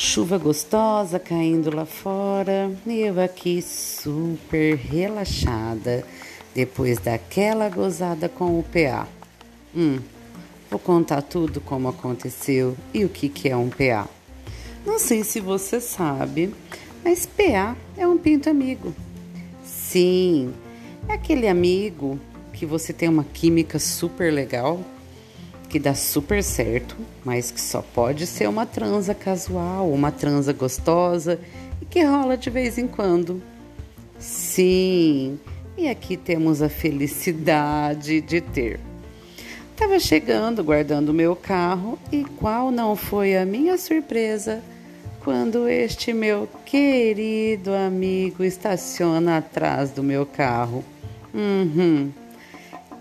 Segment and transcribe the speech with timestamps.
[0.00, 6.04] Chuva gostosa caindo lá fora, eu aqui super relaxada
[6.54, 9.08] depois daquela gozada com o PA.
[9.76, 9.98] Hum,
[10.70, 14.08] vou contar tudo como aconteceu e o que, que é um PA.
[14.86, 16.54] Não sei se você sabe,
[17.04, 18.94] mas PA é um pinto amigo.
[19.64, 20.54] Sim,
[21.08, 22.20] é aquele amigo
[22.52, 24.80] que você tem uma química super legal
[25.68, 31.38] que dá super certo, mas que só pode ser uma transa casual, uma transa gostosa
[31.80, 33.42] e que rola de vez em quando.
[34.18, 35.38] Sim,
[35.76, 38.80] e aqui temos a felicidade de ter.
[39.72, 44.60] Estava chegando, guardando meu carro, e qual não foi a minha surpresa
[45.22, 50.82] quando este meu querido amigo estaciona atrás do meu carro?
[51.32, 52.10] Uhum.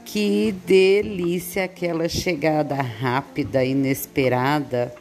[0.08, 4.96] Que delícia aquela chegada rápida, inesperada.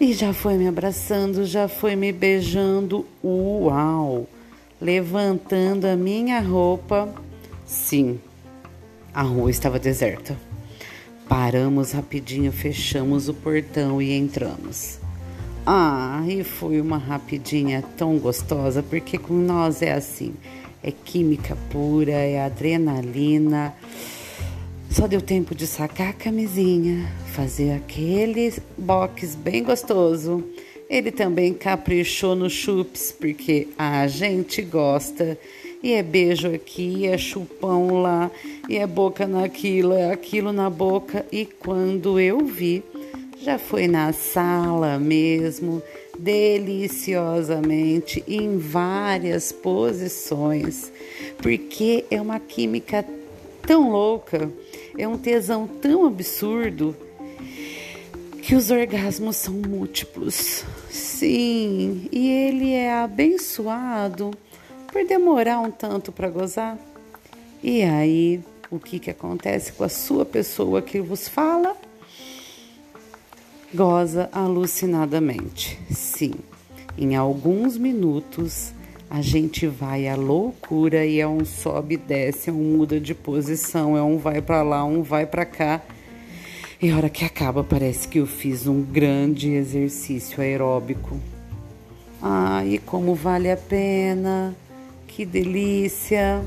[0.00, 3.06] E já foi me abraçando, já foi me beijando.
[3.22, 4.26] Uau!
[4.80, 7.14] Levantando a minha roupa.
[7.66, 8.18] Sim,
[9.12, 10.34] a rua estava deserta.
[11.28, 14.98] Paramos rapidinho, fechamos o portão e entramos.
[15.66, 20.34] Ah, e foi uma rapidinha tão gostosa, porque com nós é assim
[20.82, 23.74] é química pura, é adrenalina.
[24.90, 30.44] Só deu tempo de sacar a camisinha, fazer aquele box bem gostoso.
[30.88, 35.38] Ele também caprichou no chups, porque a gente gosta.
[35.82, 38.30] E é beijo aqui, é chupão lá,
[38.68, 41.24] e é boca naquilo, é aquilo na boca.
[41.30, 42.82] E quando eu vi,
[43.42, 45.82] já foi na sala mesmo,
[46.18, 50.92] deliciosamente, em várias posições,
[51.38, 53.02] porque é uma química
[53.66, 54.52] tão louca,
[54.96, 56.94] é um tesão tão absurdo
[58.42, 60.62] que os orgasmos são múltiplos.
[60.90, 64.32] Sim, e ele é abençoado
[64.92, 66.76] por demorar um tanto para gozar.
[67.62, 71.79] E aí, o que, que acontece com a sua pessoa que vos fala?
[73.72, 75.78] Goza alucinadamente.
[75.90, 76.34] Sim,
[76.98, 78.72] em alguns minutos
[79.08, 83.14] a gente vai à loucura e é um sobe e desce, é um muda de
[83.14, 85.80] posição, é um vai para lá, um vai para cá.
[86.80, 91.20] E a hora que acaba, parece que eu fiz um grande exercício aeróbico.
[92.22, 94.54] Ai, como vale a pena!
[95.06, 96.42] Que delícia!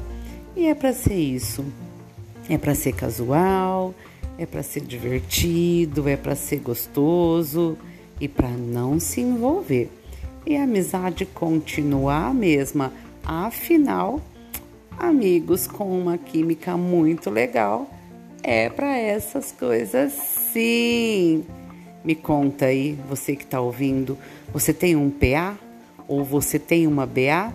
[0.56, 1.66] E é para ser isso.
[2.50, 3.94] É para ser casual,
[4.38, 7.78] é para ser divertido, é para ser gostoso
[8.20, 9.90] e para não se envolver.
[10.46, 12.92] E a amizade continuar a mesma.
[13.24, 14.22] Afinal,
[14.98, 17.90] amigos com uma química muito legal
[18.44, 20.12] é para essas coisas
[20.52, 21.46] sim.
[22.04, 24.18] Me conta aí, você que está ouvindo,
[24.52, 25.58] você tem um PA
[26.08, 27.54] ou você tem uma BA?